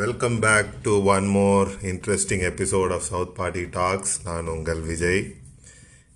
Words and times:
Welcome 0.00 0.38
back 0.38 0.68
to 0.82 0.92
one 1.04 1.26
more 1.26 1.68
interesting 1.82 2.42
episode 2.48 2.92
of 2.92 3.00
South 3.00 3.34
party 3.34 3.62
talks 3.70 4.20
நான் 4.24 4.46
உங்கள் 4.46 4.80
விஜய். 4.80 5.34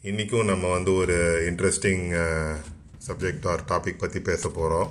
இன்றைக்கும் 0.02 0.46
நம்ம 0.46 0.70
வந்து 0.72 0.94
ஒரு 0.94 1.16
இன்ட்ரெஸ்டிங் 1.50 2.04
சப்ஜெக்ட் 3.06 3.46
ஆர் 3.46 3.64
டாபிக் 3.68 3.98
பற்றி 3.98 4.20
பேச 4.20 4.48
போகிறோம் 4.48 4.90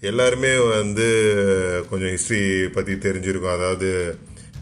எல்லாருமே 0.00 0.52
வந்து 0.68 1.08
கொஞ்சம் 1.90 2.08
ஹிஸ்ட்ரி 2.08 2.68
பற்றி 2.68 2.92
தெரிஞ்சிருக்கோம். 2.92 3.56
அதாவது 3.56 4.16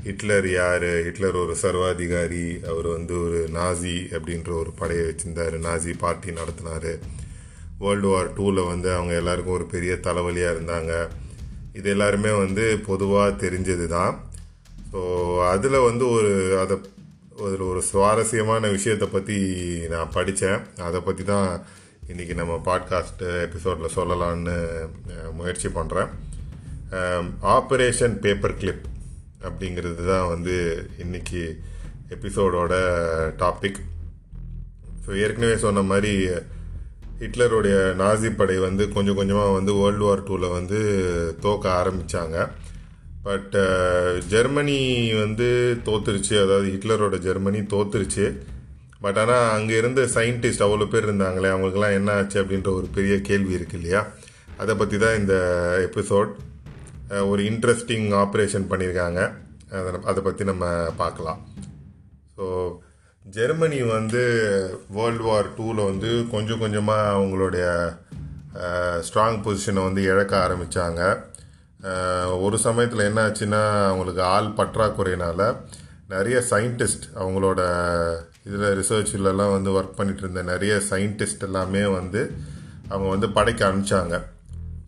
ஹிட்லர் 0.05 0.51
யார்? 0.51 0.89
ஹிட்லர் 1.03 1.43
ஒரு 1.45 1.57
சர்வாதிகாரி. 1.57 2.49
அவர் 2.65 2.87
வந்து 2.87 3.25
ஒரு 3.25 3.49
நாசி 3.55 3.97
அப்படின்ற 4.19 4.51
ஒரு 4.63 4.73
படையை 4.73 5.07
வச்சுருந்தார். 5.07 5.63
நாசி 5.69 5.95
பார்ட்டி 5.99 6.33
நடத்தினார். 6.33 6.93
வேர்ல்டு 7.79 8.09
வார் 8.09 8.35
டூவில் 8.37 8.67
வந்து 8.67 8.93
அவங்க 8.93 9.15
எல்லாருக்கும் 9.15 9.55
ஒரு 9.55 9.67
பெரிய 9.67 9.99
தலைவலியாக 10.03 10.59
இருந்தாங்க. 10.59 11.09
இது 11.79 11.91
எல்லாருமே 11.91 12.31
வந்து 12.37 12.65
பொதுவாக 12.87 13.47
தெரிஞ்சது 13.47 13.87
தான் 13.87 14.15
ஸோ 14.93 15.01
அதில் 15.49 15.85
வந்து 15.85 16.05
ஒரு 16.11 16.33
அதை 16.59 16.77
அதில் 17.45 17.63
ஒரு 17.63 17.81
சுவாரஸ்யமான 17.83 18.69
விஷயத்தை 18.69 19.09
பற்றி 19.09 19.37
நான் 19.89 20.15
படித்தேன் 20.15 20.61
அதை 20.83 21.01
பற்றி 21.01 21.25
தான் 21.25 21.49
இன்றைக்கி 22.09 22.35
நம்ம 22.35 22.55
பாட்காஸ்ட் 22.65 23.23
எபிசோடில் 23.43 23.95
சொல்லலான்னு 23.95 24.57
முயற்சி 25.33 25.69
பண்ணுறேன் 25.69 26.11
ஆப்ரேஷன் 27.49 28.17
பேப்பர் 28.19 28.59
கிளிப் 28.59 28.85
அப்படிங்கிறது 29.43 30.05
தான் 30.07 30.29
வந்து 30.29 30.57
இன்னைக்கு 30.99 31.43
எபிசோடோட 32.09 32.75
டாபிக் 33.39 33.81
ஸோ 35.07 35.11
ஏற்கனவே 35.19 35.57
சொன்ன 35.57 35.83
மாதிரி 35.83 36.15
ஹிட்லருடைய 37.21 37.77
நாசி 38.01 38.29
படை 38.37 38.57
வந்து 38.59 38.85
கொஞ்சம் 38.93 39.19
கொஞ்சமாக 39.21 39.55
வந்து 39.59 39.73
வேர்ல்டு 39.79 40.05
வார் 40.05 40.27
டூவில் 40.29 40.57
வந்து 40.59 40.81
தோக்க 41.41 41.65
ஆரம்பித்தாங்க 41.81 42.37
பட் 43.27 43.55
uh, 43.63 44.11
ஜெர்மனி 44.33 44.77
வந்து 45.23 45.49
தோத்துருச்சு. 45.87 46.35
அதாவது 46.45 46.67
ஹிட்லரோட 46.75 47.17
ஜெர்மனி 47.27 47.61
தோத்துருச்சு. 47.73 48.27
பட் 49.01 49.19
ஆனால் 49.23 49.49
அங்கே 49.57 49.75
இருந்த 49.77 50.03
சயின்டிஸ்ட் 50.15 50.65
அவ்வளோ 50.67 50.87
பேர் 50.93 51.07
இருந்தாங்களே 51.09 51.51
அவங்களுக்கெல்லாம் 51.51 51.97
என்ன 51.99 52.15
ஆச்சு 52.19 52.39
அப்படின்ற 52.43 52.71
ஒரு 52.79 52.87
பெரிய 52.97 53.15
கேள்வி 53.29 53.53
இருக்கு 53.59 53.77
இல்லையா? 53.79 54.01
அதை 54.63 54.75
பற்றி 54.77 54.97
தான் 54.99 55.19
இந்த 55.21 55.35
எபிசோட் 55.89 56.31
ஒரு 57.33 57.43
இன்ட்ரெஸ்டிங் 57.51 58.09
ஆப்ரேஷன் 58.23 58.69
பண்ணியிருக்காங்க. 58.71 59.21
அதை 59.81 59.93
அதை 60.11 60.21
பற்றி 60.23 60.45
நம்ம 60.45 60.65
பார்க்கலாம். 61.03 61.41
ஸோ 62.37 62.47
ஜெர்மனி 63.33 63.79
வந்து 63.89 64.21
வேர்ல்டு 64.91 65.25
வார் 65.25 65.49
டூவில் 65.59 65.81
வந்து 65.85 66.11
கொஞ்சம் 66.31 66.59
கொஞ்சமாக 66.59 67.11
அவங்களுடைய 67.13 67.65
ஸ்ட்ராங் 69.01 69.41
பொசிஷனை 69.45 69.83
வந்து 69.83 70.03
இழக்க 70.03 70.33
ஆரம்பித்தாங்க 70.37 71.01
ஒரு 72.41 72.59
சமயத்தில் 72.59 73.05
என்ன 73.05 73.21
ஆச்சுன்னா 73.23 73.61
அவங்களுக்கு 73.87 74.23
ஆள் 74.29 74.57
பற்றாக்குறையினால் 74.57 75.45
நிறைய 76.09 76.39
சயின்டிஸ்ட் 76.51 77.07
அவங்களோட 77.15 77.61
இதில் 78.45 78.75
ரிசர்ச்லலாம் 78.75 79.55
வந்து 79.55 79.73
ஒர்க் 79.73 79.99
பண்ணிகிட்டு 79.99 80.25
இருந்த 80.25 80.43
நிறைய 80.43 80.75
சயின்டிஸ்ட் 80.91 81.45
எல்லாமே 81.45 81.85
வந்து 81.91 82.23
அவங்க 82.89 83.09
வந்து 83.11 83.31
படைக்க 83.31 83.69
அனுப்பிச்சாங்க 83.69 84.17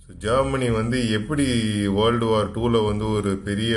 ஸோ 0.05 0.13
ஜெர்மனி 0.19 0.71
வந்து 0.71 1.11
எப்படி 1.11 1.47
வேர்ல்டு 1.91 2.27
வார் 2.27 2.55
டூவில் 2.57 2.87
வந்து 2.87 3.07
ஒரு 3.11 3.33
பெரிய 3.45 3.75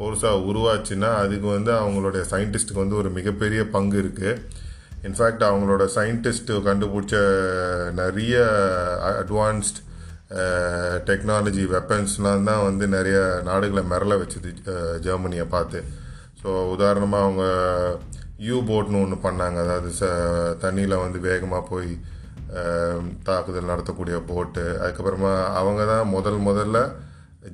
ஃபோர்ஸாக 0.00 0.44
உருவாச்சுன்னா 0.50 1.08
அதுக்கு 1.22 1.46
வந்து 1.56 1.70
அவங்களுடைய 1.80 2.22
சயின்டிஸ்ட்டுக்கு 2.32 2.82
வந்து 2.82 3.00
ஒரு 3.00 3.08
மிகப்பெரிய 3.16 3.62
பங்கு 3.74 3.96
இருக்குது 4.02 4.38
இன்ஃபேக்ட் 5.08 5.42
அவங்களோட 5.48 5.84
சயின்டிஸ்ட்டு 5.96 6.54
கண்டுபிடிச்ச 6.66 7.16
நிறைய 8.00 8.36
அட்வான்ஸ்ட் 9.22 9.78
டெக்னாலஜி 11.08 11.64
வெப்பன்ஸ்லாம் 11.74 12.48
தான் 12.48 12.64
வந்து 12.66 12.84
நிறைய 12.96 13.18
நாடுகளை 13.48 13.82
மிரள 13.92 14.16
வச்சுது 14.22 14.50
ஜெர்மனியை 15.06 15.46
பார்த்து. 15.54 15.78
ஸோ 16.40 16.48
உதாரணமாக 16.74 17.24
அவங்க 17.26 17.44
யூ 18.48 18.58
போட்னு 18.70 19.00
ஒன்று 19.04 19.18
பண்ணாங்க. 19.26 19.58
அதாவது 19.66 19.90
ச 20.00 20.10
தண்ணியில் 20.64 21.02
வந்து 21.04 21.20
வேகமாக 21.28 21.62
போய் 21.72 21.90
தாக்குதல் 23.28 23.70
நடத்தக்கூடிய 23.72 24.18
போட்டு 24.30 24.64
அதுக்கப்புறமா 24.82 25.34
அவங்க 25.60 25.82
தான் 25.92 26.12
முதல் 26.16 26.40
முதல்ல 26.48 26.78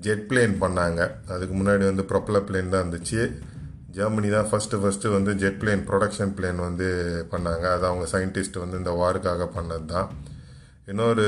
ஜெட் 0.06 0.24
பிளேன் 0.30 0.54
பண்ணாங்க. 0.62 1.00
அதுக்கு 1.34 1.54
முன்னாடி 1.58 1.84
வந்து 1.90 2.04
ப்ரொப்பலர் 2.12 2.46
பிளேன் 2.48 2.72
தான் 2.74 2.82
இருந்துச்சு. 2.84 3.20
ஜெர்மனி 3.96 4.28
தான் 4.36 4.48
ஃபஸ்ட்டு 4.50 4.80
ஃபஸ்ட்டு 4.82 5.12
வந்து 5.16 5.32
ஜெட் 5.42 5.60
பிளேன் 5.60 5.84
ப்ரொடக்ஷன் 5.90 6.32
பிளேன் 6.38 6.58
வந்து 6.68 6.88
பண்ணாங்க. 7.32 7.64
அது 7.76 7.84
அவங்க 7.90 8.06
சயின்டிஸ்ட் 8.14 8.58
வந்து 8.62 8.80
இந்த 8.82 8.92
வாருக்காக 9.02 9.46
பண்ணது 9.56 9.86
தான் 9.94 10.08
இன்னொரு 10.92 11.24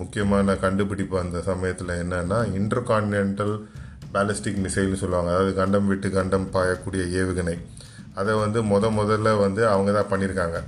முக்கியமான 0.00 0.54
கண்டுபிடிப்பு 0.64 1.16
அந்த 1.22 1.38
சமயத்தில் 1.50 1.94
என்னென்னா 2.02 2.38
இன்டர்கான்டினென்டல் 2.58 3.54
பேலஸ்டிக் 4.14 4.60
மிசைல்னு 4.66 5.00
சொல்லுவாங்க. 5.02 5.30
அதாவது 5.34 5.52
கண்டம் 5.60 5.88
விட்டு 5.92 6.10
கண்டம் 6.18 6.46
பாயக்கூடிய 6.56 7.02
ஏவுகணை. 7.20 7.56
அதை 8.20 8.32
வந்து 8.44 8.60
முத 8.72 8.84
முதல்ல 9.00 9.32
வந்து 9.44 9.62
அவங்க 9.72 9.90
தான் 9.96 10.10
பண்ணியிருக்காங்க. 10.12 10.58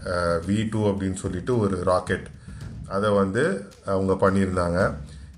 வி 0.49 0.59
டூ 0.73 0.81
அப்படின்னு 0.91 1.19
சொல்லிட்டு 1.25 1.53
ஒரு 1.65 1.77
ராக்கெட் 1.91 2.27
அதை 2.97 3.09
வந்து 3.21 3.43
அவங்க 3.93 4.13
பண்ணியிருந்தாங்க. 4.25 4.81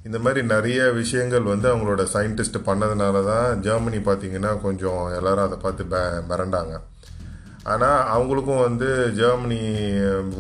இந்த 0.07 0.19
மாதிரி 0.23 0.41
நிறைய 0.55 0.79
விஷயங்கள் 1.01 1.51
வந்து 1.51 1.67
அவங்களோட 1.73 2.05
சயின்டிஸ்ட் 2.15 2.57
பண்ணதுனால 2.69 3.17
தான் 3.33 3.61
ஜெர்மனி 3.67 3.99
பார்த்தீங்கன்னா 4.09 4.53
கொஞ்சம் 4.65 5.03
எல்லாரும் 5.19 5.47
அதை 5.49 5.59
பார்த்து 5.65 5.85
மிரண்டாங்க. 6.31 6.75
ஆனால் 7.73 8.01
அவங்களுக்கும் 8.15 8.65
வந்து 8.69 8.89
ஜெர்மனி 9.21 9.61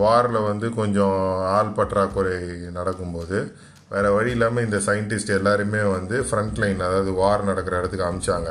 வாரில் 0.00 0.46
வந்து 0.50 0.68
கொஞ்சம் 0.80 1.18
ஆள் 1.56 1.76
பற்றாக்குறை 1.76 2.38
நடக்கும்போது 2.78 3.38
வேறு 3.92 4.10
வழி 4.16 4.30
இல்லாமல் 4.36 4.66
இந்த 4.66 4.78
சயின்டிஸ்ட் 4.88 5.32
எல்லாருமே 5.38 5.82
வந்து 5.96 6.18
ஃப்ரண்ட் 6.28 6.60
லைன் 6.62 6.80
அதாவது 6.88 7.10
வார் 7.20 7.48
நடக்கிற 7.50 7.74
இடத்துக்கு 7.80 8.08
அமிச்சாங்க. 8.08 8.50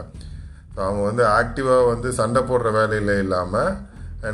ஸோ 0.73 0.79
அவங்க 0.87 1.01
வந்து 1.09 1.23
ஆக்டிவாக 1.39 1.87
வந்து 1.93 2.09
சண்டை 2.19 2.41
போடுற 2.49 2.69
வேலையில் 2.79 3.13
இல்லாமல் 3.23 3.71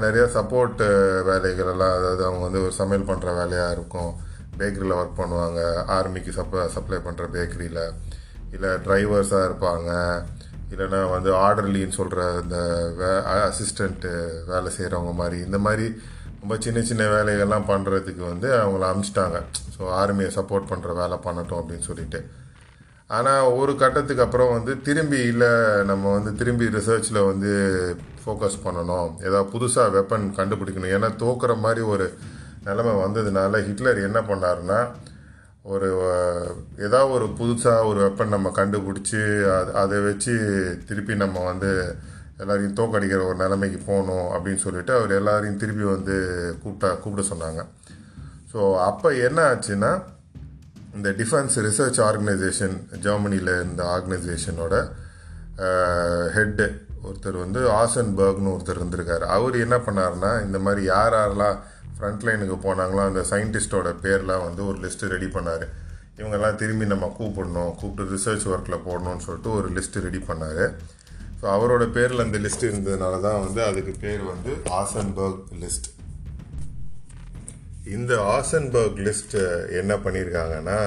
நிறையா 0.05 0.25
சப்போர்ட் 0.37 0.81
வேலைகள் 1.29 1.71
எல்லாம் 1.73 1.95
அதாவது 1.99 2.23
அவங்க 2.29 2.43
வந்து 2.47 2.63
ஒரு 2.65 2.73
சமையல் 2.81 3.09
பண்ணுற 3.09 3.29
வேலையாக 3.41 3.75
இருக்கும். 3.77 4.13
பேக்கரியில் 4.59 4.97
ஒர்க் 4.99 5.19
பண்ணுவாங்க. 5.21 5.61
ஆர்மிக்கு 5.97 6.31
சப்ளை 6.39 6.63
சப்ளை 6.75 6.99
பண்ணுற 7.07 7.25
பேக்கரியில் 7.35 7.83
இல்லை 8.55 8.71
டிரைவர்ஸாக 8.85 9.47
இருப்பாங்க. 9.49 9.89
இல்லைன்னா 10.73 10.99
வந்து 11.15 11.29
ஆர்டர்லின்னு 11.45 11.97
சொல்கிற 11.97 12.21
இந்த 12.43 12.57
வே 12.99 13.11
அசிஸ்டண்ட்டு 13.49 14.09
வேலை 14.51 14.71
செய்கிறவங்க 14.77 15.13
மாதிரி. 15.21 15.37
இந்த 15.47 15.59
மாதிரி 15.67 15.85
ரொம்ப 16.41 16.55
சின்ன 16.63 16.79
சின்ன 16.89 17.03
வேலைகள்லாம் 17.13 17.69
பண்ணுறதுக்கு 17.69 18.23
வந்து 18.31 18.49
அவங்கள 18.61 18.83
அமிச்சிட்டாங்க. 18.89 19.37
ஸோ 19.75 19.81
ஆர்மியை 20.01 20.31
சப்போர்ட் 20.37 20.69
பண்ணுற 20.71 20.91
வேலை 21.01 21.17
பண்ணட்டும் 21.27 21.59
அப்படின்னு 21.61 21.87
சொல்லிட்டு. 21.91 22.19
ஆனால் 23.17 23.51
ஒரு 23.59 23.73
கட்டத்துக்கு 23.81 24.23
அப்புறம் 24.25 24.53
வந்து 24.55 24.71
திரும்பி 24.87 25.19
இல்லை 25.31 25.51
நம்ம 25.91 26.11
வந்து 26.17 26.31
திரும்பி 26.39 26.65
ரிசர்ச்சில் 26.77 27.19
வந்து 27.31 27.51
ஃபோக்கஸ் 28.21 28.57
பண்ணணும். 28.65 29.09
ஏதாவது 29.27 29.51
புதுசாக 29.53 29.93
வெப்பன் 29.97 30.25
கண்டுபிடிக்கணும். 30.39 30.93
ஏன்னா 30.97 31.09
தோக்குற 31.23 31.53
மாதிரி 31.65 31.83
ஒரு 31.93 32.07
நிலைமை 32.65 32.93
வந்ததுனால 33.03 33.61
ஹிட்லர் 33.67 33.99
என்ன 34.07 34.19
பண்ணாருன்னா 34.29 34.79
ஒரு 35.63 35.87
ஏதாவது 36.85 37.13
ஒரு 37.13 37.25
புதுசாக 37.39 37.87
ஒரு 37.89 37.99
வெப்பன் 38.05 38.33
நம்ம 38.35 38.51
கண்டுபிடிச்சி 38.59 39.21
அது 39.55 39.71
அதை 39.81 39.97
வச்சு 40.01 40.33
திருப்பி 40.89 41.15
நம்ம 41.15 41.43
வந்து 41.43 41.71
எல்லாரையும் 42.41 42.75
தோக்கடிக்கிற 42.79 43.21
ஒரு 43.29 43.35
நிலைமைக்கு 43.35 43.79
போகணும் 43.85 44.27
அப்படின்னு 44.33 44.61
சொல்லிட்டு 44.65 44.93
அவர் 44.97 45.11
எல்லாரையும் 45.11 45.57
திருப்பி 45.57 45.83
வந்து 45.83 46.15
கூப்பிட்டா 46.63 46.89
கூப்பிட 47.03 47.23
சொன்னாங்க. 47.31 47.61
ஸோ 48.51 48.59
அப்போ 48.89 49.13
என்ன 49.27 49.39
ஆச்சுன்னா 49.51 49.91
இந்த 50.95 51.09
டிஃபென்ஸ் 51.21 51.55
ரிசர்ச் 51.67 51.99
ஆர்கனைசேஷன் 52.09 52.75
ஜெர்மனியில் 53.05 53.53
இந்த 53.63 53.81
ஆர்கனைசேஷனோட 53.95 54.75
ஹெட்டு 56.35 56.67
ஒருத்தர் 57.07 57.43
வந்து 57.43 57.59
ஆசன்பர்க்னு 57.81 58.53
ஒருத்தர் 58.55 58.79
இருந்திருக்காரு. 58.81 59.25
அவர் 59.35 59.55
என்ன 59.65 59.75
பண்ணாருன்னா 59.87 60.31
இந்த 60.45 60.59
மாதிரி 60.59 60.83
யார் 60.93 61.13
யாரெல்லாம் 61.13 61.57
ஃப்ரண்ட் 61.97 62.25
லைனுக்கு 62.27 62.57
போனாங்களோ 62.65 63.03
அந்த 63.09 63.21
சயின்டிஸ்டோட 63.31 63.91
பேர்லாம் 64.05 64.45
வந்து 64.47 64.61
ஒரு 64.69 64.77
லிஸ்ட்டு 64.85 65.11
ரெடி 65.15 65.29
பண்ணார். 65.35 65.65
இவங்கெல்லாம் 66.19 66.59
திரும்பி 66.61 66.85
நம்ம 66.93 67.07
கூப்பிடணும் 67.17 67.73
கூப்பிட்டு 67.79 68.11
ரிசர்ச் 68.15 68.45
ஒர்க்கில் 68.51 68.85
போடணும்னு 68.87 69.25
சொல்லிட்டு 69.25 69.49
ஒரு 69.57 69.67
லிஸ்ட்டு 69.77 70.03
ரெடி 70.07 70.21
பண்ணார். 70.29 70.63
ஸோ 71.39 71.45
அவரோட 71.55 71.83
பேரில் 71.95 72.25
அந்த 72.25 72.37
லிஸ்ட் 72.45 72.67
இருந்ததுனால 72.69 73.19
தான் 73.25 73.41
வந்து 73.45 73.61
அதுக்கு 73.69 73.93
பேர் 74.03 74.23
வந்து 74.31 74.51
ஆசன்பர்க் 74.79 75.51
லிஸ்ட் 75.63 75.89
இந்த 77.95 78.13
ஆசன்பர்க் 78.37 78.97
லிஸ்ட்டு 79.07 79.41
என்ன 79.81 79.93
பண்ணியிருக்காங்கன்னா 80.05 80.79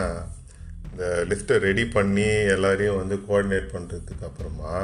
இந்த 0.91 1.05
லிஸ்ட்டை 1.31 1.57
ரெடி 1.67 1.85
பண்ணி 1.95 2.27
எல்லாரையும் 2.57 2.99
வந்து 3.03 3.17
கோஆர்டினேட் 3.27 3.71
பண்ணுறதுக்கு 3.75 4.27
அப்புறமா 4.31 4.75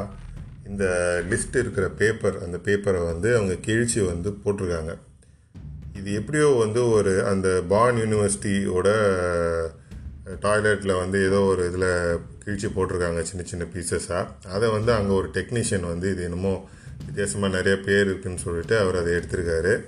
இந்த 0.70 0.84
லிஸ்ட் 1.31 1.58
இருக்கிற 1.62 1.88
பேப்பர் 2.00 2.38
அந்த 2.44 2.58
பேப்பரை 2.69 3.02
வந்து 3.11 3.29
அவங்க 3.38 3.56
கிழிச்சு 3.67 4.00
வந்து 4.12 4.31
போட்டிருக்காங்க. 4.44 4.94
இது 6.06 6.14
எப்படியோ 6.14 6.49
வந்து 6.58 6.91
ஒரு 6.91 7.26
அந்த 7.26 7.62
பான் 7.69 7.97
யூனிவர்சிட்டியோட 7.97 8.88
டாய்லெட்டில் 10.41 10.99
வந்து 10.99 11.25
ஏதோ 11.26 11.41
ஒரு 11.41 11.67
இதில் 11.67 11.88
கிழிச்சு 12.44 12.69
போட்டிருக்காங்க 12.76 13.23
சின்ன 13.23 13.43
சின்ன 13.44 13.64
பீசஸாக 13.75 14.26
அதை 14.49 14.69
வந்து 14.69 14.93
அங்கே 14.93 15.12
ஒரு 15.14 15.29
டெக்னீஷியன் 15.29 15.87
வந்து 15.87 16.11
இது 16.11 16.23
என்னமோ 16.23 16.69
வித்தியாசமாக 17.06 17.56
நிறைய 17.56 17.81
பேர் 17.81 18.05
இருக்குன்னு 18.05 18.38
சொல்லிட்டு 18.38 18.79
அவர் 18.79 18.97
அதை 18.97 19.12
எடுத்திருக்காரு. 19.12 19.85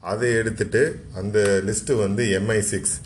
அதை 0.00 0.34
எடுத்துட்டு 0.34 1.00
அந்த 1.14 1.62
லிஸ்ட்டு 1.66 1.98
வந்து 1.98 2.24
எம்ஐ 2.24 2.58
சிக்ஸ் 2.58 3.00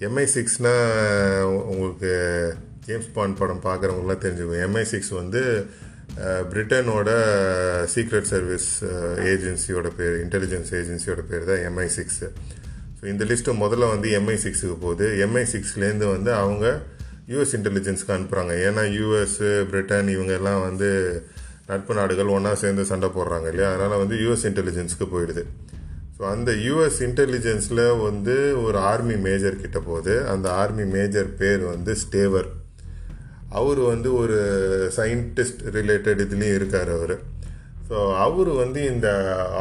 எம்ஐ 0.00 0.26
சிக்ஸ்னால் 0.34 1.42
உங்களுக்கு 1.42 2.54
ஜேம்ஸ் 2.86 3.12
பாண்ட் 3.12 3.38
படம் 3.38 3.62
பார்க்குறவங்களாம் 3.62 4.24
தெரிஞ்சுக்கும் 4.26 4.66
எம்ஐ 4.68 4.82
சிக்ஸ் 4.82 5.10
வந்து 5.10 5.66
பிரிட்டனோட 6.50 7.10
சீக்ரெட் 7.94 8.28
சர்வீஸ் 8.32 8.68
ஏஜென்சியோட 9.32 9.88
பேர் 9.96 10.14
இன்டெலிஜென்ஸ் 10.24 10.70
ஏஜென்சியோட 10.80 11.22
பேர் 11.30 11.48
தான் 11.50 11.62
எம்ஐ 11.70 11.88
சிக்ஸு 11.96 12.28
ஸோ 12.98 13.04
இந்த 13.12 13.24
லிஸ்ட்டு 13.24 13.54
முதல்ல 13.62 13.88
வந்து 13.94 14.08
எம்ஐ 14.18 14.36
சிக்ஸுக்கு 14.44 14.76
போகுது. 14.84 15.06
எம்ஐ 15.24 15.42
சிக்ஸ்லேருந்து 15.54 16.06
வந்து 16.12 16.30
அவங்க 16.32 16.66
யூஎஸ் 17.32 17.54
இன்டெலிஜென்ஸ்க்கு 17.58 18.14
அனுப்புகிறாங்க 18.16 18.52
ஏன்னா 18.66 18.82
யூஎஸ்ஸு 18.98 19.50
பிரிட்டன் 19.70 20.08
இவங்க 20.08 20.32
எல்லாம் 20.32 20.60
வந்து 20.60 20.88
நட்பு 21.66 21.94
நாடுகள் 21.94 22.34
ஒன்றா 22.36 22.54
சேர்ந்து 22.54 22.82
சண்டை 22.90 23.08
போடுறாங்க 23.08 23.48
இல்லையா? 23.52 23.72
அதனால் 23.72 24.02
வந்து 24.02 24.16
யூஎஸ் 24.16 24.44
இன்டெலிஜென்ஸ்க்கு 24.50 25.06
போயிடுது. 25.14 25.42
ஸோ 26.18 26.22
அந்த 26.34 26.50
யூஎஸ் 26.66 27.00
இன்டெலிஜென்ஸில் 27.08 27.84
வந்து 28.02 28.36
ஒரு 28.62 28.78
ஆர்மி 28.78 29.16
மேஜர் 29.28 29.62
கிட்ட 29.64 29.78
போகுது. 29.80 30.14
அந்த 30.28 30.52
ஆர்மி 30.52 30.84
மேஜர் 30.96 31.30
பேர் 31.40 31.64
வந்து 31.74 31.94
ஸ்டேவர் 31.94 32.48
அவர் 33.58 33.80
வந்து 33.92 34.08
ஒரு 34.22 34.38
சயின்டிஸ்ட் 34.98 35.62
ரிலேட்டட் 35.78 36.22
இதுலேயும் 36.26 36.58
இருக்கார் 36.58 36.90
அவர். 36.98 37.16
ஸோ 37.88 37.96
அவர் 38.24 38.50
வந்து 38.62 38.80
இந்த 38.92 39.08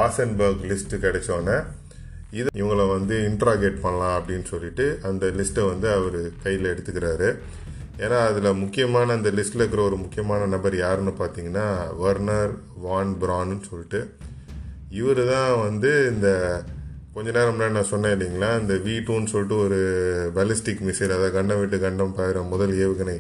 ஆசன்பர்க் 0.06 0.64
லிஸ்ட்டு 0.72 1.04
கிடைச்சோன்னே 1.06 1.58
இது 2.38 2.50
இவங்களை 2.62 2.86
வந்து 2.90 3.16
இன்ட்ராகேட் 3.30 3.84
பண்ணலாம் 3.84 4.16
அப்படின்னு 4.20 4.48
சொல்லிட்டு 4.54 4.86
அந்த 5.10 5.26
லிஸ்ட்டை 5.40 5.66
வந்து 5.72 5.88
அவர் 5.98 6.20
கையில் 6.44 6.72
எடுத்துக்கிறாரு. 6.74 7.30
ஏன்னா 8.04 8.18
அதில் 8.30 8.60
முக்கியமான 8.62 9.14
அந்த 9.18 9.30
லிஸ்ட்டில் 9.38 9.62
இருக்கிற 9.62 9.84
ஒரு 9.90 9.98
முக்கியமான 10.02 10.48
நபர் 10.56 10.76
யாருன்னு 10.84 11.14
பார்த்தீங்கன்னா 11.20 11.68
வர்னர் 12.06 12.54
வான் 12.86 13.14
பிரான்னு 13.22 13.58
சொல்லிட்டு. 13.70 14.02
இவர் 15.00 15.22
தான் 15.34 15.54
வந்து 15.68 15.92
இந்த 16.14 16.28
கொஞ்ச 17.16 17.28
நேரம் 17.38 17.54
முன்னாடி 17.56 17.76
நான் 17.78 17.92
சொன்னேன் 17.94 18.14
இல்லைங்களா 18.16 18.60
இந்த 18.62 18.74
வி 18.86 18.96
டூன்னு 19.08 19.32
சொல்லிட்டு 19.34 19.58
ஒரு 19.66 19.80
பலிஸ்டிக் 20.38 20.86
மிசைல் 20.88 21.14
அதாவது 21.18 21.36
கண்டம் 21.38 21.60
விட்டு 21.62 21.78
கண்டம் 21.86 22.16
பாயிற 22.18 22.42
முதல் 22.54 22.74
ஏவுகணை 22.78 23.18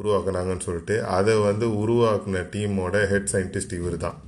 உருவாக்குனாங்கன்னு 0.00 0.66
சொல்லிட்டு 0.68 0.96
அதை 1.18 1.34
வந்து 1.48 1.66
உருவாக்குன 1.82 2.44
டீமோட 2.54 3.06
ஹெட் 3.12 3.30
சயின்டிஸ்ட் 3.32 3.78
இவர் 3.80 3.96
தான் 3.96 4.18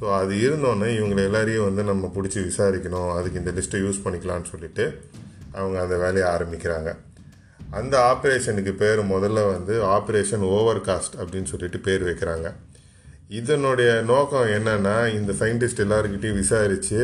ஸோ 0.00 0.04
அது 0.18 0.34
இருந்தோன்னே 0.46 0.88
இவங்களை 0.98 1.22
எல்லாரையும் 1.28 1.66
வந்து 1.68 1.82
நம்ம 1.82 2.10
பிடிச்சி 2.14 2.40
விசாரிக்கணும் 2.48 3.10
அதுக்கு 3.16 3.40
இந்த 3.42 3.52
லிஸ்ட்டை 3.58 3.80
யூஸ் 3.84 4.04
பண்ணிக்கலாம்னு 4.04 4.50
சொல்லிட்டு 4.52 4.84
அவங்க 5.52 5.76
அந்த 5.80 5.96
வேலையை 5.96 6.26
ஆரம்பிக்கிறாங்க. 6.30 6.90
அந்த 7.70 7.94
ஆப்ரேஷனுக்கு 8.12 8.72
பேர் 8.82 9.00
முதல்ல 9.12 9.40
வந்து 9.50 9.74
ஆப்ரேஷன் 9.96 10.44
ஓவர் 10.56 10.80
காஸ்ட் 10.80 11.16
அப்படின்னு 11.20 11.50
சொல்லிட்டு 11.52 11.78
பேர் 11.78 12.02
வைக்கிறாங்க. 12.08 12.48
இதனுடைய 13.38 13.90
நோக்கம் 14.10 14.50
என்னென்னா 14.56 14.96
இந்த 15.18 15.32
சயின்டிஸ்ட் 15.40 15.82
எல்லாருக்கிட்டையும் 15.84 16.40
விசாரித்து 16.42 17.00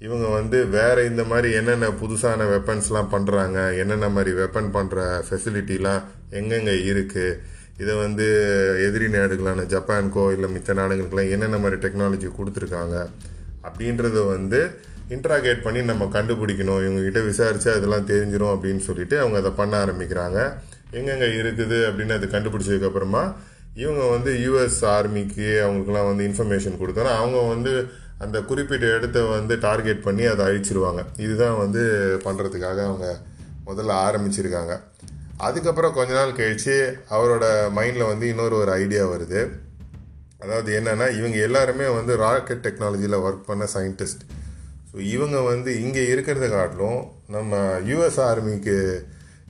இவங்க 0.00 0.26
வந்து 0.38 0.58
வேற 0.76 0.96
இந்த 1.04 1.22
மாதிரி 1.24 1.48
என்னென்ன 1.60 1.88
புதுசான 2.02 2.44
வெப்பன்ஸ்லாம் 2.52 3.10
பண்ணுறாங்க 3.14 3.58
என்னென்ன 3.80 4.06
மாதிரி 4.08 4.32
வெப்பன் 4.40 4.70
பண்ணுற 4.76 5.00
ஃபெசிலிட்டிலாம் 5.26 6.04
எங்கெங்கே 6.38 6.76
இருக்குது 6.92 7.38
இதை 7.82 7.94
வந்து 8.04 8.26
எதிரி 8.86 9.06
நாடுகளான 9.16 9.66
ஜப்பானுக்கோ 9.74 10.24
இல்லை 10.36 10.48
மித்த 10.54 10.74
நாடுகளுக்கெல்லாம் 10.80 11.32
என்னென்ன 11.34 11.58
மாதிரி 11.58 11.78
டெக்னாலஜி 11.84 12.30
கொடுத்துருக்காங்க 12.38 12.96
அப்படின்றத 13.68 14.18
வந்து 14.34 14.60
இன்ட்ராகேட் 15.14 15.62
பண்ணி 15.62 15.80
நம்ம 15.90 16.04
கண்டுபிடிக்கணும். 16.16 16.82
இவங்ககிட்ட 16.86 17.20
விசாரிச்சா 17.30 17.72
இதெல்லாம் 17.78 18.08
தெரிஞ்சிடும் 18.10 18.52
அப்படின்னு 18.54 18.82
சொல்லிட்டு 18.88 19.16
அவங்க 19.22 19.36
அதை 19.38 19.50
பண்ண 19.60 19.72
ஆரம்பிக்கிறாங்க. 19.84 20.38
எங்கெங்கே 20.98 21.28
இருக்குது 21.40 21.78
அப்படின்னு 21.88 22.16
அது 22.18 22.26
கண்டுபிடிச்சதுக்கப்புறமா 22.34 23.22
இவங்க 23.82 24.04
வந்து 24.14 24.30
யூஎஸ் 24.44 24.78
ஆர்மிக்கு 24.96 25.48
அவங்களுக்குலாம் 25.64 26.08
வந்து 26.10 26.24
இன்ஃபர்மேஷன் 26.28 26.80
கொடுத்தோன்னா 26.80 27.12
அவங்க 27.20 27.40
வந்து 27.54 27.72
அந்த 28.24 28.38
குறிப்பிட்ட 28.48 28.86
இடத்த 28.96 29.18
வந்து 29.36 29.54
டார்கெட் 29.66 30.06
பண்ணி 30.06 30.24
அதை 30.32 30.42
அழிச்சிருவாங்க. 30.48 31.02
இதுதான் 31.24 31.58
வந்து 31.64 31.82
பண்ணுறதுக்காக 32.24 32.78
அவங்க 32.88 33.06
முதல்ல 33.68 33.92
ஆரம்பிச்சிருக்காங்க. 34.06 34.72
அதுக்கப்புறம் 35.46 35.96
கொஞ்ச 35.98 36.12
நாள் 36.18 36.38
கழிச்சு 36.40 36.74
அவரோட 37.16 37.44
மைண்டில் 37.78 38.10
வந்து 38.12 38.26
இன்னொரு 38.32 38.54
ஒரு 38.62 38.72
ஐடியா 38.82 39.04
வருது. 39.14 39.42
அதாவது 40.42 40.70
என்னென்னா 40.78 41.06
இவங்க 41.18 41.38
எல்லாருமே 41.46 41.86
வந்து 41.98 42.12
ராக்கெட் 42.24 42.66
டெக்னாலஜியில் 42.66 43.22
ஒர்க் 43.26 43.48
பண்ண 43.48 43.64
சயின்டிஸ்ட் 43.74 44.22
ஸோ 44.90 44.98
இவங்க 45.14 45.38
வந்து 45.48 45.70
இங்கே 45.84 46.02
இருக்கிறத 46.12 46.46
காட்டிலும் 46.50 47.00
நம்ம 47.28 47.58
யூஎஸ் 47.90 48.20
ஆர்மிக்கு 48.28 48.76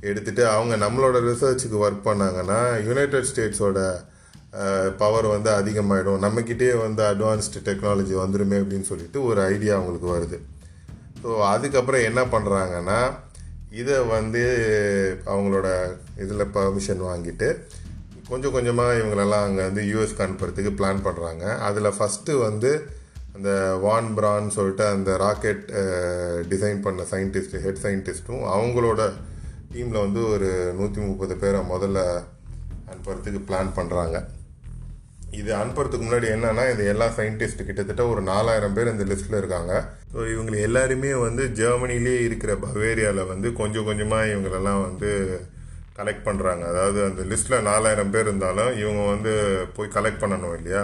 எடுத்துட்டு 0.00 0.42
அவங்க 0.54 0.74
நம்மளோட 0.84 1.16
ரிசர்ச்சுக்கு 1.28 1.78
ஒர்க் 1.84 2.08
பண்ணாங்கன்னா 2.08 2.58
யுனைடெட் 2.88 3.28
ஸ்டேட்ஸோட 3.30 3.78
பவர் 4.96 5.26
வந்து 5.26 5.50
அதிகமாகிடும் 5.50 6.22
நம்மக்கிட்டே 6.24 6.70
வந்து 6.76 7.02
அட்வான்ஸ்டு 7.02 7.64
டெக்னாலஜி 7.68 8.14
வந்துருமே 8.14 8.56
அப்படின்னு 8.62 8.80
சொல்லிட்டு 8.80 9.24
ஒரு 9.24 9.42
ஐடியா 9.42 9.74
அவங்களுக்கு 9.76 10.08
வருது. 10.16 10.38
ஸோ 11.22 11.28
அதுக்கப்புறம் 11.44 12.02
என்ன 12.02 12.20
பண்ணுறாங்கன்னா 12.24 13.00
இதை 13.70 14.06
வந்து 14.06 14.42
அவங்களோட 15.26 15.68
இதில் 16.16 16.52
பர்மிஷன் 16.52 17.02
வாங்கிட்டு 17.08 17.48
கொஞ்சம் 18.28 18.52
கொஞ்சமாக 18.52 18.96
இவங்களெல்லாம் 18.96 19.44
அங்கே 19.44 19.62
வந்து 19.62 19.82
யூஎஸ்க்கு 19.82 20.24
அனுப்புறதுக்கு 20.26 20.72
பிளான் 20.78 21.04
பண்ணுறாங்க 21.06 21.44
அதில் 21.58 21.96
ஃபஸ்ட்டு 21.98 22.38
வந்து 22.38 22.70
அந்த 23.34 23.78
வான் 23.80 24.14
பிரான் 24.14 24.48
சொல்லிட்டு 24.48 24.84
அந்த 24.86 25.16
ராக்கெட் 25.16 25.64
டிசைன் 26.48 26.80
பண்ண 26.80 27.02
சயின்டிஸ்ட் 27.12 27.56
ஹெட் 27.62 27.82
சயின்டிஸ்ட்டும் 27.84 28.44
அவங்களோட 28.48 29.00
டீமில் 29.72 30.00
வந்து 30.00 30.28
ஒரு 30.28 30.74
நூற்றி 30.74 31.00
முப்பது 31.00 31.36
பேரை 31.36 31.60
முதல்ல 31.68 32.00
அனுப்புறதுக்கு 32.90 33.40
பிளான் 33.48 33.76
பண்ணுறாங்க 33.76 34.16
இது 35.38 35.50
அனுப்புறதுக்கு 35.54 36.06
முன்னாடி 36.06 36.28
என்னன்னா 36.34 36.64
இது 36.72 36.82
எல்லா 36.86 37.06
சயின்டிஸ்ட் 37.16 37.66
கிட்டத்தட்ட 37.66 38.02
ஒரு 38.06 38.22
நாலாயிரம் 38.22 38.74
பேர் 38.74 38.92
இந்த 38.92 39.04
லிஸ்ட்டில் 39.04 39.38
இருக்காங்க. 39.38 39.72
ஸோ 40.12 40.18
இவங்க 40.32 40.56
எல்லாருமே 40.58 41.10
வந்து 41.26 41.42
ஜெர்மனிலே 41.60 42.14
இருக்கிற 42.28 42.52
பவேரியாவில் 42.64 43.30
வந்து 43.32 43.48
கொஞ்சம் 43.52 43.84
கொஞ்சமாக 43.84 44.30
இவங்களெல்லாம் 44.30 44.82
வந்து 44.88 45.10
கலெக்ட் 45.98 46.26
பண்ணுறாங்க 46.26 46.64
அதாவது 46.72 46.98
அந்த 47.04 47.22
லிஸ்ட்டில் 47.22 47.62
நாலாயிரம் 47.62 48.10
பேர் 48.10 48.26
இருந்தாலும் 48.26 48.72
இவங்க 48.74 49.02
வந்து 49.14 49.32
போய் 49.76 49.94
கலெக்ட் 49.96 50.22
பண்ணணும் 50.22 50.56
இல்லையா? 50.58 50.82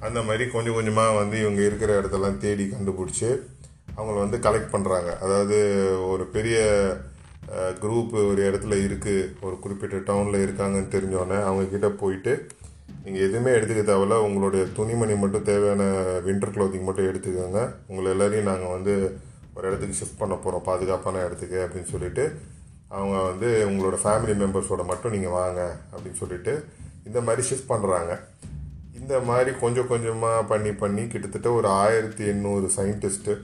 அந்த 0.00 0.22
மாதிரி 0.22 0.44
கொஞ்சம் 0.50 0.74
கொஞ்சமாக 0.74 1.16
வந்து 1.16 1.36
இவங்க 1.38 1.62
இருக்கிற 1.62 1.92
இடத்தெல்லாம் 2.00 2.38
தேடி 2.38 2.64
கண்டுபிடிச்சி 2.66 3.28
அவங்கள 3.96 4.16
வந்து 4.24 4.38
கலெக்ட் 4.38 4.74
பண்ணுறாங்க 4.74 5.10
அதாவது 5.20 5.56
ஒரு 6.06 6.24
பெரிய 6.26 6.56
குரூப் 7.82 8.14
ஒரு 8.30 8.40
இடத்துல 8.48 8.74
இருக்குது 8.86 9.30
ஒரு 9.40 9.56
குறிப்பிட்ட 9.58 9.96
டவுனில் 10.08 10.44
இருக்காங்கன்னு 10.44 10.94
தெரிஞ்சோடனே 10.96 11.38
அவங்கக்கிட்ட 11.48 11.88
போயிட்டு 12.02 12.32
நீங்கள் 13.04 13.24
எதுவுமே 13.26 13.50
எடுத்துக்க 13.56 13.82
தேவையில்ல. 13.88 14.16
உங்களுடைய 14.26 14.62
துணிமணி 14.76 15.14
மட்டும் 15.22 15.46
தேவையான 15.48 15.82
வின்டர் 16.26 16.52
க்ளோத்திங் 16.54 16.86
மட்டும் 16.88 17.08
எடுத்துக்கோங்க. 17.10 17.60
உங்களை 17.88 18.08
எல்லாரையும் 18.14 18.50
நாங்கள் 18.50 18.74
வந்து 18.76 18.94
ஒரு 19.56 19.64
இடத்துக்கு 19.68 19.98
ஷிஃப்ட் 19.98 20.20
பண்ண 20.20 20.34
போகிறோம் 20.34 20.66
பாதுகாப்பான 20.68 21.22
இடத்துக்கு 21.26 21.58
அப்படின்னு 21.64 21.90
சொல்லிட்டு 21.94 22.24
அவங்க 22.96 23.16
வந்து 23.30 23.48
உங்களோட 23.70 23.96
ஃபேமிலி 24.02 24.34
மெம்பர்ஸோட 24.42 24.82
மட்டும் 24.90 25.14
நீங்கள் 25.16 25.34
வாங்க 25.40 25.60
அப்படின்னு 25.92 26.20
சொல்லிட்டு 26.22 26.52
இந்த 27.08 27.20
மாதிரி 27.26 27.42
ஷிஃப்ட் 27.48 27.72
பண்ணுறாங்க 27.72 28.12
இந்த 29.00 29.14
மாதிரி 29.28 29.50
கொஞ்சம் 29.62 29.90
கொஞ்சமாக 29.92 30.42
பண்ணி 30.52 30.72
பண்ணி 30.82 31.02
கிட்டத்தட்ட 31.12 31.48
ஒரு 31.58 31.68
ஆயிரத்தி 31.82 32.24
எண்ணூறு 32.32 32.66
சயின்டிஸ்ட்டு 32.76 33.34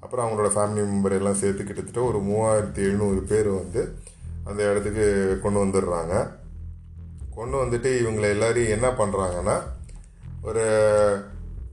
அப்புறம் 0.00 0.24
அவங்களோட 0.24 0.50
ஃபேமிலி 0.56 0.82
மெம்பர் 0.90 1.16
எல்லாம் 1.18 1.40
சேர்த்து 1.42 1.68
கிட்டத்தட்ட 1.68 2.02
ஒரு 2.10 2.18
மூவாயிரத்தி 2.28 2.82
எழுநூறு 2.88 3.20
பேர் 3.30 3.48
வந்து 3.60 3.82
அந்த 4.48 4.60
இடத்துக்கு 4.70 5.04
கொண்டு 5.42 5.58
வந்துடுறாங்க. 5.64 6.14
கொண்டு 7.36 7.56
வந்துட்டு 7.62 7.90
இவங்களை 8.00 8.28
எல்லாரையும் 8.36 8.74
என்ன 8.76 8.88
பண்ணுறாங்கன்னா 9.00 9.56
ஒரு 10.48 10.64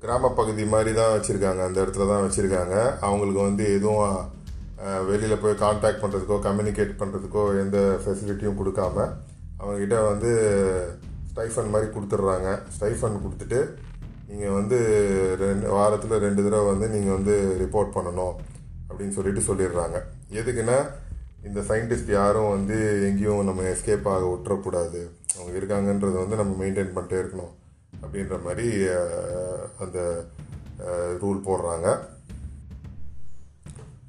கிராம 0.01 0.29
பகுதி 0.39 0.63
மாதிரி 0.73 0.91
தான் 0.99 1.13
வச்சுருக்காங்க. 1.15 1.61
அந்த 1.67 1.77
இடத்துல 1.83 2.07
தான் 2.11 2.25
வச்சுருக்காங்க. 2.25 2.75
அவங்களுக்கு 3.07 3.41
வந்து 3.49 3.65
எதுவும் 3.77 4.17
வெளியில் 5.09 5.41
போய் 5.43 5.61
காண்டாக்ட் 5.63 6.01
பண்ணுறதுக்கோ 6.03 6.37
கம்யூனிகேட் 6.47 6.99
பண்ணுறதுக்கோ 7.01 7.43
எந்த 7.63 7.77
ஃபெசிலிட்டியும் 8.01 8.59
கொடுக்காம 8.59 8.97
அவங்கக்கிட்ட 9.59 9.97
வந்து 10.11 10.31
ஸ்டைஃபன் 11.31 11.71
மாதிரி 11.73 11.87
கொடுத்துட்றாங்க. 11.95 12.49
ஸ்டைஃபன் 12.75 13.21
கொடுத்துட்டு 13.23 13.59
நீங்கள் 14.29 14.55
வந்து 14.59 14.77
ரெண்டு 15.43 15.67
வாரத்தில் 15.77 16.23
ரெண்டு 16.25 16.41
தடவை 16.45 16.65
வந்து 16.73 16.87
நீங்கள் 16.95 17.17
வந்து 17.17 17.35
ரிப்போர்ட் 17.63 17.95
பண்ணணும் 17.97 18.35
அப்படின்னு 18.89 19.15
சொல்லிட்டு 19.17 19.41
சொல்லிடுறாங்க. 19.49 19.97
எதுக்குன்னா 20.39 20.77
இந்த 21.47 21.59
சயின்டிஸ்ட் 21.69 22.11
யாரும் 22.19 22.51
வந்து 22.55 22.77
எங்கேயும் 23.07 23.47
நம்ம 23.49 23.65
எஸ்கேப் 23.73 24.09
ஆக 24.13 24.25
விட்டுறக்கூடாது. 24.31 25.01
அவங்க 25.37 25.53
இருக்காங்கன்றதை 25.57 26.17
வந்து 26.23 26.39
நம்ம 26.41 26.53
மெயின்டைன் 26.63 26.93
பண்ணிட்டே 26.95 27.21
இருக்கணும் 27.21 27.53
அப்படின்ற 28.03 28.35
மாதிரி 28.43 28.67
அந்த 29.83 29.99
ரூல் 31.21 31.45
போடுறாங்க. 31.47 31.87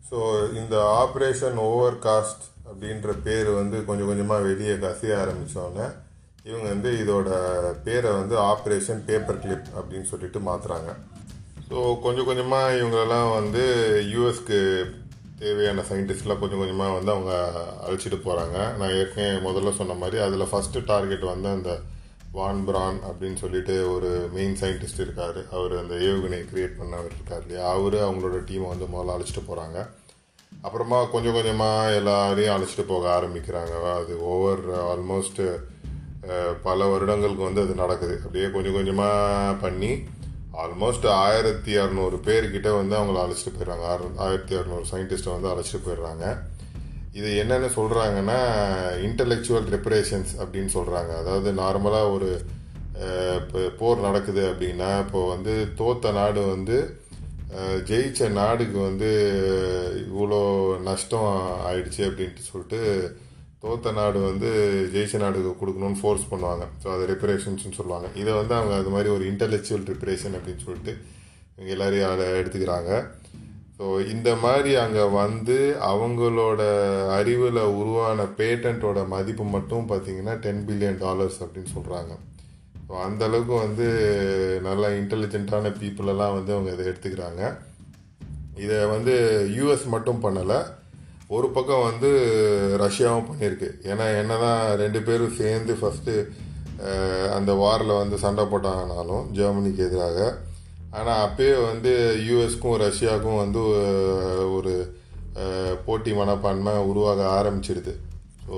ஸோ 0.09 0.19
இந்த 0.61 0.75
ஆப்ரேஷன் 1.03 1.59
ஓவர் 1.69 1.97
காஸ்ட் 2.07 2.45
அப்படின்ற 2.69 3.11
பேர் 3.27 3.49
வந்து 3.61 3.77
கொஞ்சம் 3.85 4.11
கொஞ்சமாக 4.11 4.47
வெளியே 4.49 4.75
கசிய 4.85 5.17
ஆரம்பித்தோன்னே 5.23 5.87
இவங்க 6.49 6.67
வந்து 6.69 6.91
இதோட 7.03 7.29
பேரை 7.87 8.11
வந்து 8.21 8.35
ஆப்ரேஷன் 8.53 9.01
பேப்பர் 9.09 9.41
கிளிப் 9.43 9.69
அப்படின்னு 9.79 10.11
சொல்லிட்டு 10.13 10.41
மாற்றுறாங்க 10.49 10.91
ஸோ 11.69 11.79
கொஞ்சம் 12.05 12.29
கொஞ்சமாக 12.31 12.77
இவங்களெல்லாம் 12.77 13.31
வந்து 13.33 13.65
யூஎஸ்க்கு 14.13 14.61
தேவையான 15.43 15.85
சயின்டிஸ்ட்லாம் 15.89 16.41
கொஞ்சம் 16.41 16.61
கொஞ்சமாக 16.63 16.97
வந்து 16.97 17.13
அவங்க 17.15 17.33
அழைச்சிட்டு 17.87 18.19
போகிறாங்க 18.25 18.57
நான் 18.79 18.97
ஏற்கனவே 19.01 19.37
முதல்ல 19.47 19.77
சொன்ன 19.81 19.97
மாதிரி 20.03 20.19
அதில் 20.25 20.51
ஃபஸ்ட்டு 20.51 20.85
டார்கெட் 20.91 21.25
வந்து 21.33 21.49
அந்த 21.57 21.73
வான் 22.37 22.65
பிரான் 22.69 22.99
அப்படின்னு 23.09 23.39
சொல்லிட்டு 23.43 23.75
ஒரு 23.93 24.09
மெயின் 24.35 24.57
சயின்டிஸ்ட் 24.63 25.05
இருக்கார். 25.05 25.39
அவர் 25.57 25.75
அந்த 25.83 25.95
ஏவுகணையை 26.09 26.45
கிரியேட் 26.51 26.79
பண்ணவர் 26.81 27.15
இருக்கார் 27.19 27.45
இல்லையா? 27.45 27.65
அவர் 27.77 27.97
அவங்களோட 28.07 28.41
டீமை 28.49 28.69
வந்து 28.73 28.89
முதல்ல 28.93 29.15
அழைச்சிட்டு 29.17 29.45
போகிறாங்க 29.49 29.79
அப்புறமா 30.67 30.99
கொஞ்சம் 31.15 31.37
கொஞ்சமாக 31.39 31.97
எல்லாரையும் 32.01 32.55
அழைச்சிட்டு 32.55 32.85
போக 32.93 33.05
ஆரம்பிக்கிறாங்க. 33.17 33.75
அது 34.01 34.15
ஓவர் 34.33 34.63
ஆல்மோஸ்ட் 34.93 35.43
பல 36.67 36.87
வருடங்களுக்கு 36.93 37.43
வந்து 37.49 37.65
அது 37.65 37.75
நடக்குது. 37.83 38.15
அப்படியே 38.25 38.47
கொஞ்சம் 38.55 38.77
கொஞ்சமாக 38.79 39.59
பண்ணி 39.65 39.91
ஆல்மோஸ்ட் 40.63 41.07
ஆயிரத்தி 41.25 41.71
இரநூறு 41.79 42.17
பேர்கிட்ட 42.27 42.69
வந்து 42.77 42.95
அவங்கள 42.99 43.19
அழைச்சிட்டு 43.25 43.53
போயிடுறாங்க. 43.57 43.89
ஆயிரத்தி 44.27 44.55
இரநூறு 44.59 44.85
சயின்டிஸ்ட்டை 44.93 45.33
வந்து 45.35 45.51
அழைச்சிட்டு 45.53 45.81
போயிடுறாங்க. 45.87 46.25
இது 47.19 47.29
என்னென்னு 47.43 47.69
சொல்கிறாங்கன்னா 47.77 48.39
இன்டலெக்சுவல் 49.09 49.69
ரெப்ரேஷன்ஸ் 49.77 50.33
அப்படின்னு 50.43 50.71
சொல்கிறாங்க 50.79 51.13
அதாவது 51.23 51.51
நார்மலாக 51.63 52.15
ஒரு 52.17 52.31
இப்போ 53.43 53.61
போர் 53.81 54.07
நடக்குது 54.07 54.43
அப்படின்னா 54.51 54.91
இப்போ 55.05 55.21
வந்து 55.35 55.53
தோத்த 55.81 56.13
நாடு 56.21 56.41
வந்து 56.55 56.79
ஜெயித்த 57.89 57.89
ஜெயிச்ச 57.89 58.29
நாடுக்கு 58.39 58.79
வந்து 58.89 59.11
இவ்வளோ 60.07 60.41
நஷ்டம் 60.89 61.31
ஆயிடுச்சு 61.69 62.03
அப்படின்ட்டு 62.09 62.49
சொல்லிட்டு 62.49 62.81
தோத்த 63.63 63.93
நாடு 63.99 64.19
வந்து 64.31 64.49
ஜெயிச்ச 64.95 65.21
நாடுக்கு 65.23 65.53
கொடுக்கணும்னு 65.61 66.01
ஃபோர்ஸ் 66.01 66.29
பண்ணுவாங்க. 66.33 66.65
ஸோ 66.83 66.87
அது 66.95 67.05
ரிப்பரேஷன்ஸ்னு 67.13 67.79
சொல்லுவாங்க. 67.79 68.09
இதை 68.23 68.33
வந்து 68.41 68.55
அவங்க 68.59 68.75
அது 68.81 68.91
மாதிரி 68.95 69.09
ஒரு 69.17 69.25
இன்டலெக்சுவல் 69.33 69.87
ரிப்பரேஷன் 69.93 70.37
அப்படின்னு 70.39 70.65
சொல்லிட்டு 70.67 70.93
இவங்க 71.57 71.71
எல்லோரையும் 71.77 72.13
அதை 72.13 72.27
எடுத்துக்கிறாங்க. 72.41 72.91
ஸோ 73.79 73.87
இந்த 74.13 74.31
மாதிரி 74.45 74.71
அங்கே 74.85 75.03
வந்து 75.23 75.57
அவங்களோட 75.91 76.63
அறிவில் 77.19 77.61
உருவான 77.81 78.25
பேட்டண்ட்டோட 78.39 79.01
மதிப்பு 79.15 79.45
மட்டும் 79.57 79.91
பார்த்தீங்கன்னா 79.93 80.35
டென் 80.47 80.65
பில்லியன் 80.69 80.99
டாலர்ஸ் 81.05 81.39
அப்படின்னு 81.45 81.71
சொல்கிறாங்க 81.77 82.15
ஸோ 82.87 82.95
அந்த 83.07 83.23
அளவுக்கு 83.29 83.55
வந்து 83.67 83.87
நல்லா 84.67 84.89
இன்டெலிஜென்ட்டான 85.01 85.73
பீப்புளெல்லாம் 85.81 86.37
வந்து 86.37 86.53
அவங்க 86.57 86.71
இதை 86.75 86.85
எடுத்துக்கிறாங்க. 86.91 87.43
இதை 88.65 88.79
வந்து 88.93 89.15
யூஎஸ் 89.57 89.85
மட்டும் 89.95 90.23
பண்ணலை. 90.25 90.59
ஒரு 91.31 91.49
பக்கம் 91.51 91.83
வந்து 91.83 92.11
ரஷ்யாவும் 92.77 93.27
பண்ணியிருக்கு 93.29 93.69
ஏன்னா 93.85 94.19
என்ன 94.21 94.37
தான் 94.39 94.77
ரெண்டு 94.77 95.03
பேரும் 95.03 95.35
சேர்ந்து 95.35 95.73
ஃபஸ்ட்டு 95.73 96.15
அந்த 97.33 97.53
வாரில் 97.53 97.93
வந்து 97.93 98.19
சண்டை 98.19 98.45
போட்டாங்கனாலும் 98.45 99.25
ஜெர்மனிக்கு 99.31 99.83
எதிராக. 99.85 100.19
ஆனால் 100.91 101.29
அப்பயே 101.29 101.55
வந்து 101.63 101.93
யூஎஸ்க்கும் 102.29 102.81
ரஷ்யாவுக்கும் 102.81 103.37
வந்து 103.37 103.63
ஒரு 104.53 104.75
போட்டி 105.87 106.13
மனப்பான்மை 106.13 106.73
உருவாக 106.85 107.27
ஆரம்பிச்சிடுது 107.29 107.95
ஸோ 108.47 108.57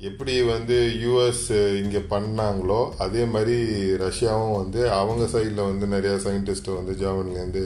எப்படி 0.00 0.42
வந்து 0.42 0.76
யூஎஸ் 1.00 1.46
இங்கே 1.82 1.98
பண்ணாங்களோ 2.10 2.92
அதே 2.98 3.24
மாதிரி 3.24 3.56
ரஷ்யாவும் 3.96 4.56
வந்து 4.56 4.90
அவங்க 4.90 5.24
சைடில் 5.24 5.68
வந்து 5.70 5.86
நிறையா 5.86 6.16
சயின்டிஸ்ட்டு 6.24 6.76
வந்து 6.76 6.94
ஜெர்மனிலேருந்து 6.94 7.64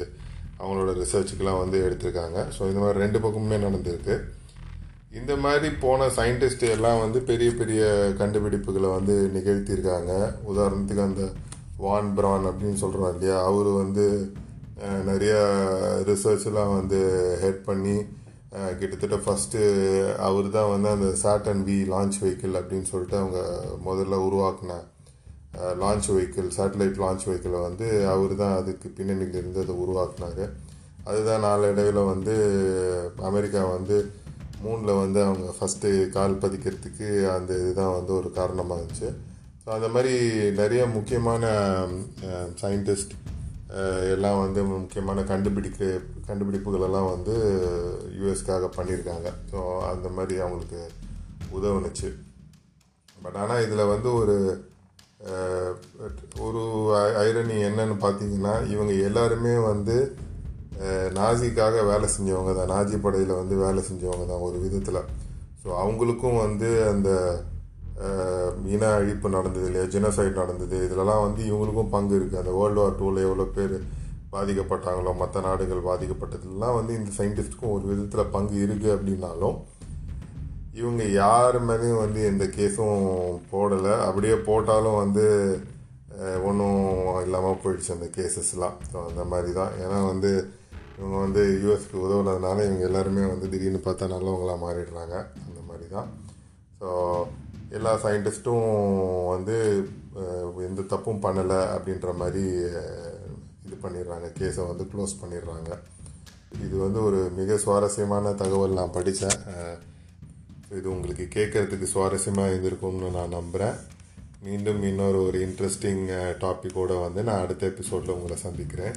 அவங்களோட 0.60 0.92
ரிசர்ச்சுக்கெலாம் 1.02 1.62
வந்து 1.62 1.78
எடுத்திருக்காங்க. 1.86 2.38
ஸோ 2.56 2.62
இந்த 2.70 2.80
மாதிரி 2.84 3.02
ரெண்டு 3.04 3.18
பக்கமுமே 3.24 3.58
நடந்திருக்கு. 3.66 4.16
இந்த 5.20 5.32
மாதிரி 5.44 5.68
போன 5.84 6.06
சயின்டிஸ்ட் 6.18 6.64
எல்லாம் 6.76 7.02
வந்து 7.04 7.18
பெரிய 7.30 7.50
பெரிய 7.60 7.82
கண்டுபிடிப்புகளை 8.20 8.88
வந்து 8.98 9.16
நிகழ்த்தியிருக்காங்க. 9.36 10.12
உதாரணத்துக்கு 10.52 11.08
அந்த 11.10 11.24
வான் 11.84 12.10
பிரான் 12.16 12.48
அப்படின்னு 12.50 12.80
சொல்கிறோம் 12.82 13.12
இல்லையா? 13.14 13.36
அவர் 13.50 13.70
வந்து 13.82 14.06
நிறையா 15.10 15.40
ரிசர்ச்லாம் 16.10 16.72
வந்து 16.78 17.00
ஹெட் 17.42 17.62
பண்ணி 17.68 17.96
கிட்டத்தட்ட 18.80 19.16
ஃபஸ்ட்டு 19.24 19.60
அவர் 20.26 20.48
தான் 20.56 20.72
வந்து 20.72 20.88
அந்த 20.96 21.08
சாட்டன் 21.22 21.62
வி 21.68 21.76
லான்ச் 21.92 22.18
வெஹிக்கிள் 22.22 22.58
அப்படின்னு 22.58 22.88
சொல்லிட்டு 22.90 23.16
அவங்க 23.20 23.40
முதல்ல 23.86 24.18
உருவாக்குன 24.26 24.76
லான்ச் 25.82 26.08
வெஹிக்கிள் 26.14 26.48
சேட்டலைட் 26.56 27.00
லான்ச் 27.02 27.26
வெஹிக்கிளை 27.28 27.60
வந்து 27.68 27.86
அவர் 28.12 28.34
தான் 28.42 28.56
அதுக்கு 28.60 28.88
பின்னணியில் 28.98 29.38
இருந்து 29.40 29.62
அதை 29.64 29.74
உருவாக்குனாரு 29.84 30.46
அதுதான் 31.08 31.44
நாளடைவில் 31.46 32.10
வந்து 32.12 32.34
அமெரிக்கா 33.30 33.62
வந்து 33.76 33.96
மூணில் 34.64 35.00
வந்து 35.02 35.20
அவங்க 35.26 35.48
ஃபஸ்ட்டு 35.56 35.88
கால் 36.16 36.40
பதிக்கிறதுக்கு 36.42 37.08
அந்த 37.36 37.50
இதுதான் 37.62 37.96
வந்து 37.96 38.12
ஒரு 38.18 38.28
காரணமாக 38.38 38.78
இருந்துச்சு. 38.80 39.10
ஸோ 39.64 39.68
அந்த 39.76 39.88
மாதிரி 39.88 40.14
நிறைய 40.60 40.82
முக்கியமான 40.94 41.44
சயின்டிஸ்ட் 42.62 43.14
எல்லாம் 44.14 44.40
வந்து 44.44 44.60
முக்கியமான 44.70 45.22
கண்டுபிடிக்க 45.30 45.84
கண்டுபிடிப்புகளெல்லாம் 46.28 47.08
வந்து 47.14 47.34
யூஎஸ்க்காக 48.18 48.68
பண்ணியிருக்காங்க. 48.76 49.28
ஸோ 49.50 49.58
அந்த 49.92 50.08
மாதிரி 50.16 50.34
அவங்களுக்கு 50.44 50.82
உதவுனுச்சு. 51.58 52.10
பட் 53.22 53.38
ஆனால் 53.42 53.64
இதில் 53.66 53.90
வந்து 53.94 54.08
ஒரு 54.20 54.36
ஒரு 56.46 56.62
ஐரணி 57.26 57.56
என்னன்னு 57.68 57.96
பார்த்தீங்கன்னா 58.04 58.54
இவங்க 58.74 58.92
எல்லாருமே 59.08 59.54
வந்து 59.70 59.96
நாசிக்காக 61.18 61.82
வேலை 61.90 62.06
செஞ்சவங்க 62.14 62.52
தான். 62.56 62.72
நாஜி 62.74 62.96
படையில் 63.04 63.40
வந்து 63.40 63.56
வேலை 63.64 63.82
செஞ்சவங்க 63.88 64.24
தான் 64.30 64.44
ஒரு 64.48 64.56
விதத்தில். 64.64 65.00
ஸோ 65.62 65.68
அவங்களுக்கும் 65.82 66.38
வந்து 66.44 66.68
அந்த 66.92 67.10
இன 68.74 68.84
அழிப்பு 68.98 69.28
நடந்தது 69.36 69.66
இல்லையா? 69.68 69.86
ஜெனசைட் 69.94 70.40
நடந்தது. 70.42 70.76
இதிலலாம் 70.86 71.24
வந்து 71.26 71.42
இவங்களுக்கும் 71.50 71.92
பங்கு 71.94 72.14
இருக்குது 72.18 72.40
அந்த 72.42 72.52
வேர்ல்டு 72.58 72.80
வார் 72.82 72.98
டூவில் 73.00 73.26
எவ்வளோ 73.28 73.46
பேர் 73.58 73.76
பாதிக்கப்பட்டாங்களோ 74.34 75.10
மற்ற 75.20 75.40
நாடுகள் 75.46 75.88
பாதிக்கப்பட்டதுலாம் 75.90 76.76
வந்து 76.78 76.92
இந்த 76.98 77.10
சயின்டிஸ்ட்டுக்கும் 77.18 77.74
ஒரு 77.76 77.84
விதத்தில் 77.90 78.32
பங்கு 78.36 78.56
இருக்குது 78.66 78.94
அப்படின்னாலும் 78.94 79.56
இவங்க 80.78 81.02
யார் 81.22 81.56
மேலேயும் 81.68 82.02
வந்து 82.04 82.20
எந்த 82.30 82.44
கேஸும் 82.56 83.02
போடலை. 83.52 83.94
அப்படியே 84.06 84.36
போட்டாலும் 84.48 85.00
வந்து 85.02 85.24
ஒன்றும் 86.48 86.82
இல்லாமல் 87.26 87.60
போயிடுச்சு 87.62 87.94
அந்த 87.94 88.08
கேசஸ்லாம் 88.16 88.76
ஸோ 88.90 88.96
அந்த 89.08 89.22
மாதிரி 89.32 89.50
தான் 89.60 89.72
ஏன்னா 89.84 89.98
வந்து 90.12 90.30
இவங்க 90.98 91.16
வந்து 91.24 91.42
யூஎஸ்க்கு 91.62 92.02
உதவுனதுனால 92.06 92.64
இவங்க 92.66 92.84
எல்லாருமே 92.88 93.22
வந்து 93.32 93.46
திடீர்னு 93.52 93.80
பார்த்தா 93.86 94.12
நல்லவங்களாக 94.14 94.62
மாறிடுறாங்க. 94.64 95.14
அந்த 95.46 95.60
மாதிரி 95.68 95.86
தான் 95.96 96.10
ஸோ 96.80 96.90
எல்லா 97.78 97.92
சயின்டிஸ்ட்டும் 98.04 98.68
வந்து 99.34 99.56
எந்த 100.68 100.82
தப்பும் 100.92 101.24
பண்ணலை 101.24 101.60
அப்படின்ற 101.76 102.10
மாதிரி 102.22 102.44
இது 103.66 103.76
பண்ணிடுறாங்க. 103.84 104.26
கேஸை 104.38 104.62
வந்து 104.70 104.84
க்ளோஸ் 104.92 105.20
பண்ணிடுறாங்க. 105.22 105.70
இது 106.66 106.74
வந்து 106.86 107.00
ஒரு 107.08 107.20
மிக 107.40 107.56
சுவாரஸ்யமான 107.64 108.34
தகவல் 108.42 108.78
நான் 108.80 108.96
படித்தேன் 108.98 109.40
இது 110.78 110.88
உங்களுக்கு 110.90 111.24
கேட்கறதுக்கு 111.34 111.86
சுவாரஸ்யமாக 111.92 112.50
இருந்திருக்கும்னு 112.50 113.10
நான் 113.10 113.36
நம்புகிறேன் 113.38 113.76
மீண்டும் 114.42 114.80
இன்னொரு 114.82 115.18
ஒரு 115.26 115.38
இன்ட்ரெஸ்டிங் 115.46 116.02
uh, 116.16 116.32
டாப்பிக்கோடு 116.42 116.96
வந்து 117.00 117.20
நான் 117.22 117.42
அடுத்த 117.42 117.66
எபிசோடில் 117.66 118.16
உங்களை 118.16 118.36
சந்திக்கிறேன். 118.36 118.96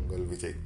உங்கள் 0.00 0.26
விஜய். 0.26 0.58